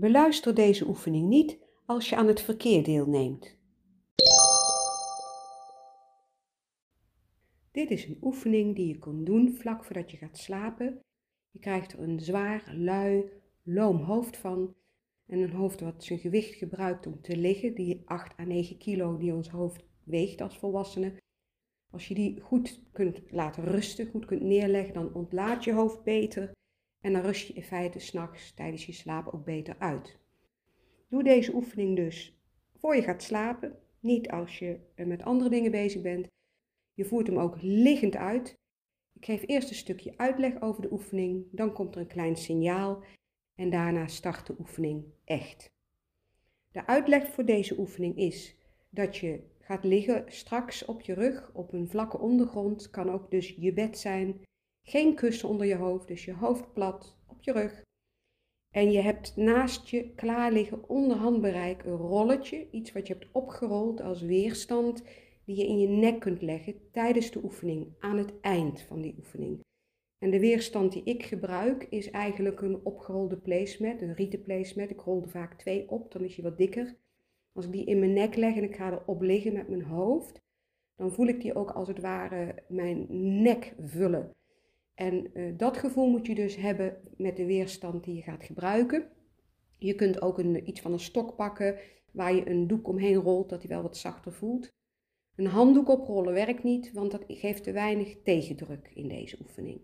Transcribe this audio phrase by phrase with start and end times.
[0.00, 3.58] Beluister deze oefening niet als je aan het verkeer deelneemt.
[7.70, 11.00] Dit is een oefening die je kunt doen vlak voordat je gaat slapen.
[11.50, 13.24] Je krijgt er een zwaar, lui,
[13.62, 14.74] loom hoofd van
[15.26, 19.16] en een hoofd wat zijn gewicht gebruikt om te liggen, die 8 à 9 kilo
[19.16, 21.12] die ons hoofd weegt als volwassene.
[21.90, 26.52] Als je die goed kunt laten rusten, goed kunt neerleggen, dan ontlaat je hoofd beter
[27.00, 30.18] en dan rust je in feite s'nachts tijdens je slaap ook beter uit.
[31.08, 32.40] Doe deze oefening dus
[32.76, 36.26] voor je gaat slapen, niet als je met andere dingen bezig bent.
[36.94, 38.58] Je voert hem ook liggend uit.
[39.12, 43.02] Ik geef eerst een stukje uitleg over de oefening, dan komt er een klein signaal
[43.54, 45.72] en daarna start de oefening echt.
[46.72, 48.56] De uitleg voor deze oefening is
[48.90, 53.48] dat je gaat liggen straks op je rug op een vlakke ondergrond, kan ook dus
[53.48, 54.40] je bed zijn,
[54.82, 57.82] geen kussen onder je hoofd, dus je hoofd plat op je rug.
[58.74, 63.28] En je hebt naast je klaar liggen onder handbereik een rolletje, iets wat je hebt
[63.32, 65.02] opgerold als weerstand,
[65.44, 69.14] die je in je nek kunt leggen tijdens de oefening, aan het eind van die
[69.18, 69.60] oefening.
[70.18, 74.90] En de weerstand die ik gebruik is eigenlijk een opgerolde placemat, een rieten placemat.
[74.90, 76.96] Ik rol er vaak twee op, dan is hij wat dikker.
[77.52, 80.40] Als ik die in mijn nek leg en ik ga erop liggen met mijn hoofd,
[80.96, 83.06] dan voel ik die ook als het ware mijn
[83.42, 84.30] nek vullen.
[85.00, 89.08] En uh, dat gevoel moet je dus hebben met de weerstand die je gaat gebruiken.
[89.78, 91.78] Je kunt ook een, iets van een stok pakken
[92.12, 94.68] waar je een doek omheen rolt, dat hij wel wat zachter voelt.
[95.36, 99.82] Een handdoek oprollen werkt niet, want dat geeft te weinig tegendruk in deze oefening.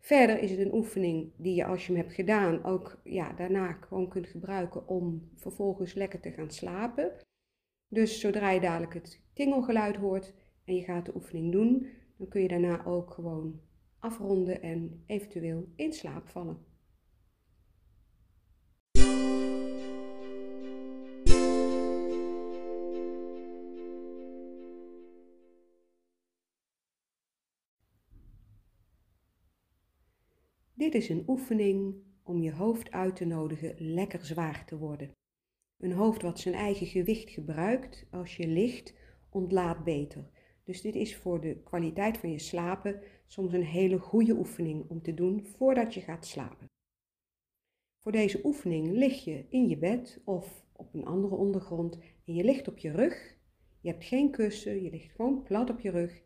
[0.00, 3.72] Verder is het een oefening die je als je hem hebt gedaan ook ja, daarna
[3.72, 7.12] gewoon kunt gebruiken om vervolgens lekker te gaan slapen.
[7.88, 11.86] Dus zodra je dadelijk het tingelgeluid hoort en je gaat de oefening doen,
[12.16, 13.66] dan kun je daarna ook gewoon
[13.98, 16.66] afronden en eventueel in slaap vallen.
[30.78, 35.16] Dit is een oefening om je hoofd uit te nodigen lekker zwaar te worden.
[35.78, 38.94] Een hoofd wat zijn eigen gewicht gebruikt als je ligt,
[39.30, 40.30] ontlaat beter.
[40.68, 45.02] Dus dit is voor de kwaliteit van je slapen soms een hele goede oefening om
[45.02, 46.70] te doen voordat je gaat slapen.
[47.98, 52.44] Voor deze oefening lig je in je bed of op een andere ondergrond en je
[52.44, 53.36] ligt op je rug.
[53.80, 56.22] Je hebt geen kussen, je ligt gewoon plat op je rug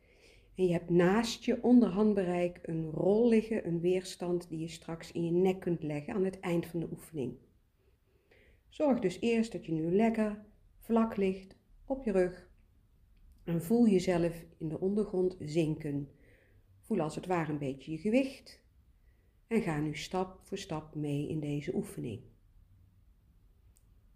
[0.54, 5.12] en je hebt naast je onder handbereik een rol liggen, een weerstand die je straks
[5.12, 7.34] in je nek kunt leggen aan het eind van de oefening.
[8.69, 10.44] Zorg dus eerst dat je nu lekker
[10.78, 12.50] vlak ligt op je rug
[13.44, 16.08] en voel jezelf in de ondergrond zinken.
[16.80, 18.60] Voel als het ware een beetje je gewicht
[19.47, 22.22] en ga nu stap voor stap mee in deze oefening.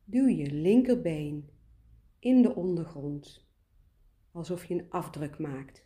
[0.04, 1.50] Duw je linkerbeen
[2.18, 3.46] in de ondergrond
[4.30, 5.84] alsof je een afdruk maakt.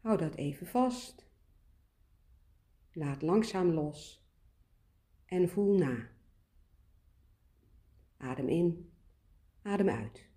[0.00, 1.26] Hou dat even vast.
[2.92, 4.28] Laat langzaam los
[5.26, 6.08] en voel na.
[8.16, 8.92] Adem in,
[9.62, 10.33] adem uit.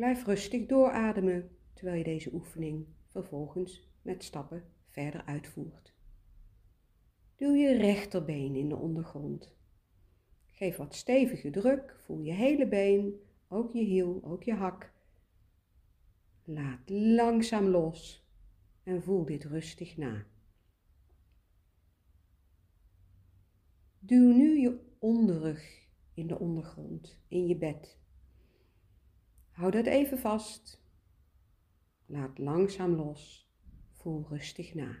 [0.00, 5.94] Blijf rustig doorademen terwijl je deze oefening vervolgens met stappen verder uitvoert.
[7.36, 9.56] Duw je rechterbeen in de ondergrond.
[10.46, 14.92] Geef wat stevige druk, voel je hele been, ook je hiel, ook je hak
[16.44, 18.28] Laat langzaam los
[18.82, 20.26] en voel dit rustig na.
[23.98, 27.99] Duw nu je onderrug in de ondergrond, in je bed.
[29.60, 30.82] Hou dat even vast.
[32.06, 33.52] Laat langzaam los.
[33.92, 34.96] Voel rustig na.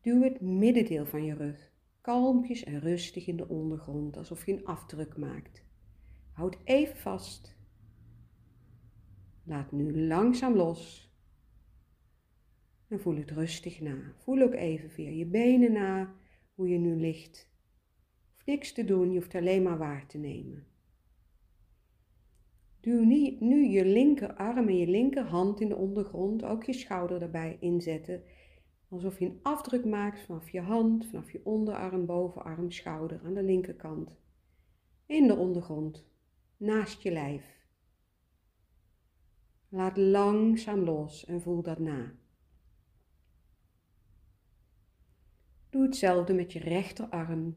[0.00, 4.64] Duw het middendeel van je rug kalmpjes en rustig in de ondergrond, alsof je een
[4.64, 5.64] afdruk maakt.
[6.32, 7.56] Houd even vast.
[9.44, 11.12] Laat nu langzaam los.
[12.88, 14.14] En voel het rustig na.
[14.16, 16.14] Voel ook even via je benen na
[16.54, 17.52] hoe je nu ligt.
[18.44, 20.66] Niks te doen, je hoeft alleen maar waar te nemen.
[22.80, 23.04] Duw
[23.40, 28.22] nu je linkerarm en je linkerhand in de ondergrond, ook je schouder erbij inzetten.
[28.88, 33.42] Alsof je een afdruk maakt vanaf je hand, vanaf je onderarm, bovenarm, schouder aan de
[33.42, 34.16] linkerkant.
[35.06, 36.06] In de ondergrond
[36.56, 37.66] naast je lijf.
[39.68, 42.12] Laat langzaam los en voel dat na.
[45.70, 47.56] Doe hetzelfde met je rechterarm,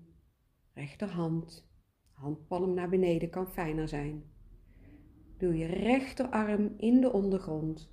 [0.77, 1.69] rechterhand.
[2.11, 4.23] Handpalm naar beneden kan fijner zijn.
[5.37, 7.91] Doe je rechterarm in de ondergrond.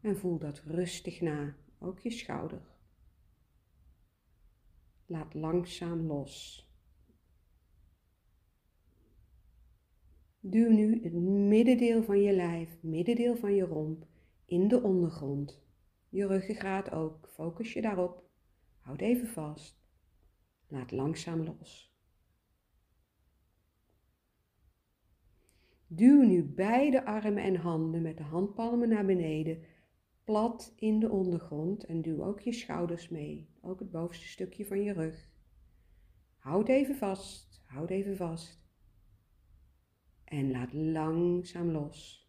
[0.00, 2.62] En voel dat rustig na, ook je schouder.
[5.06, 6.66] Laat langzaam los.
[10.40, 11.12] Duw nu het
[11.48, 14.06] middendeel van je lijf, middendeel van je romp,
[14.44, 15.62] in de ondergrond.
[16.08, 17.28] Je ruggengraat ook.
[17.28, 18.30] Focus je daarop.
[18.80, 19.77] Houd even vast.
[20.68, 21.96] Laat langzaam los.
[25.86, 29.64] Duw nu beide armen en handen met de handpalmen naar beneden,
[30.24, 34.82] plat in de ondergrond en duw ook je schouders mee, ook het bovenste stukje van
[34.82, 35.30] je rug.
[36.36, 38.66] Houd even vast, houd even vast.
[40.24, 42.28] En laat langzaam los.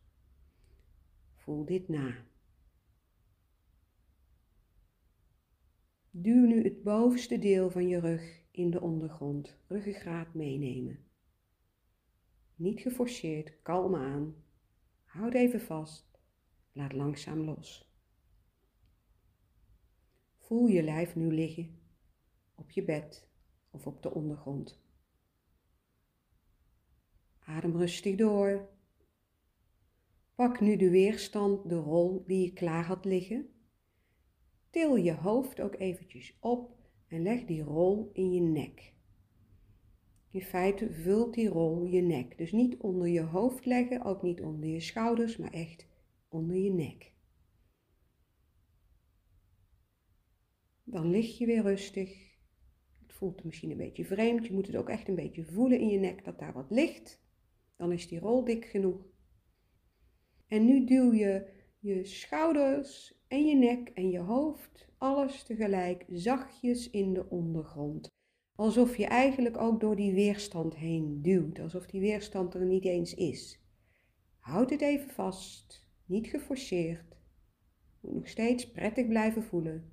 [1.35, 2.28] Voel dit na.
[6.21, 10.99] Duw nu het bovenste deel van je rug in de ondergrond, ruggengraat meenemen.
[12.55, 14.35] Niet geforceerd, kalm aan.
[15.03, 16.19] Houd even vast,
[16.71, 17.93] laat langzaam los.
[20.37, 21.79] Voel je lijf nu liggen
[22.55, 23.27] op je bed
[23.69, 24.81] of op de ondergrond.
[27.39, 28.69] Adem rustig door.
[30.35, 33.49] Pak nu de weerstand, de rol die je klaar had liggen
[34.69, 36.77] Til je hoofd ook eventjes op
[37.07, 38.93] en leg die rol in je nek.
[40.31, 42.37] In feite vult die rol je nek.
[42.37, 45.87] Dus niet onder je hoofd leggen, ook niet onder je schouders, maar echt
[46.27, 47.11] onder je nek.
[50.83, 52.37] Dan lig je weer rustig.
[53.01, 54.45] Het voelt misschien een beetje vreemd.
[54.45, 57.21] Je moet het ook echt een beetje voelen in je nek dat daar wat ligt.
[57.75, 59.05] Dan is die rol dik genoeg.
[60.47, 61.49] En nu duw je
[61.79, 68.07] je schouders en je nek en je hoofd, alles tegelijk zachtjes in de ondergrond.
[68.55, 73.13] Alsof je eigenlijk ook door die weerstand heen duwt, alsof die weerstand er niet eens
[73.13, 73.59] is.
[74.39, 77.17] Houd het even vast, niet geforceerd.
[77.99, 79.91] Moet nog steeds prettig blijven voelen.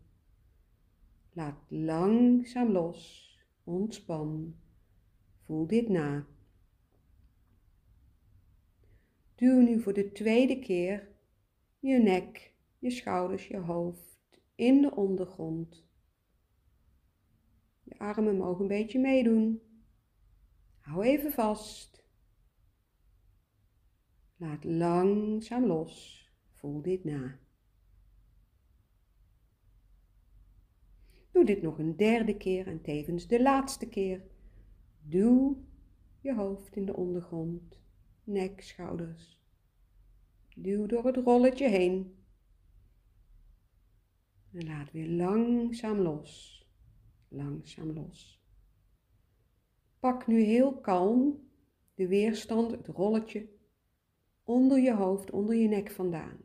[1.33, 3.31] Laat langzaam los,
[3.65, 4.55] ontspan.
[5.43, 6.27] Voel dit na.
[9.35, 11.09] Duw nu voor de tweede keer
[11.79, 12.55] je nek,
[12.87, 15.87] je schouders, je hoofd in de ondergrond.
[17.83, 19.63] Je armen mogen een beetje meedoen.
[20.79, 22.05] Hou even vast.
[24.37, 26.25] Laat langzaam los.
[26.51, 27.39] Voel dit na.
[31.31, 34.23] Doe dit nog een derde keer en tevens de laatste keer.
[35.03, 35.65] Duw
[36.21, 37.81] je hoofd in de ondergrond,
[38.25, 39.41] nek, schouders.
[40.57, 42.26] Duw door het rolletje heen.
[44.57, 46.65] En laat weer langzaam los.
[47.29, 48.41] Langzaam los.
[50.01, 51.49] Pak nu heel kalm
[51.95, 53.49] de weerstand, het rolletje,
[54.45, 56.39] onder je hoofd, onder je nek vandaan.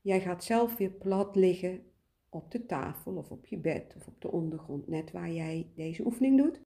[0.00, 1.82] Jij gaat zelf weer plat liggen
[2.28, 6.04] op de tafel of op je bed of op de ondergrond, net waar jij deze
[6.04, 6.60] oefening doet.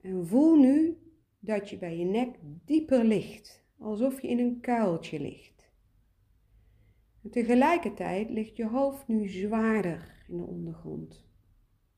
[0.00, 0.98] En voel nu
[1.38, 5.55] dat je bij je nek dieper ligt alsof je in een kuiltje ligt.
[7.30, 11.24] Tegelijkertijd ligt je hoofd nu zwaarder in de ondergrond.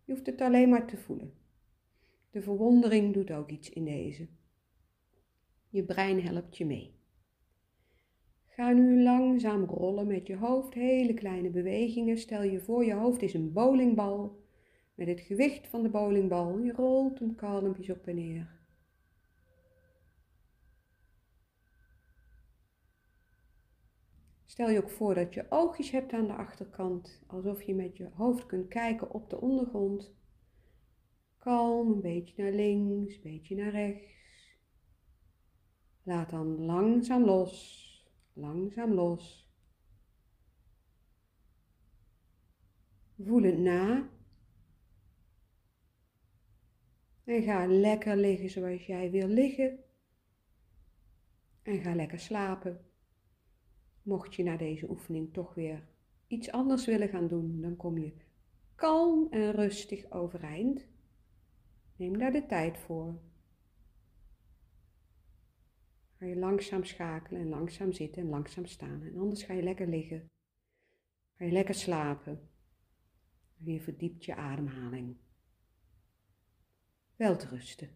[0.04, 1.32] Je hoeft het alleen maar te voelen.
[2.30, 4.28] De verwondering doet ook iets in deze.
[5.68, 6.96] Je brein helpt je mee.
[8.46, 12.18] Ga nu langzaam rollen met je hoofd, hele kleine bewegingen.
[12.18, 14.42] Stel je voor, je hoofd is een bowlingbal.
[14.94, 16.58] Met het gewicht van de bowlingbal.
[16.58, 18.57] Je rolt hem kalmpjes op en neer.
[24.58, 28.08] Stel je ook voor dat je oogjes hebt aan de achterkant, alsof je met je
[28.14, 30.14] hoofd kunt kijken op de ondergrond.
[31.36, 34.56] Kalm, een beetje naar links, een beetje naar rechts.
[36.02, 39.52] Laat dan langzaam los, langzaam los.
[43.18, 44.08] Voel het na.
[47.24, 49.78] En ga lekker liggen zoals jij wil liggen.
[51.62, 52.86] En ga lekker slapen.
[54.08, 55.88] Mocht je na deze oefening toch weer
[56.26, 58.12] iets anders willen gaan doen, dan kom je
[58.74, 60.86] kalm en rustig overeind.
[61.96, 63.20] Neem daar de tijd voor.
[66.16, 69.02] Ga je langzaam schakelen en langzaam zitten en langzaam staan.
[69.02, 70.26] En anders ga je lekker liggen.
[71.36, 72.48] Ga je lekker slapen.
[73.56, 75.16] Weer verdiept je ademhaling.
[77.16, 77.88] Wel te rusten.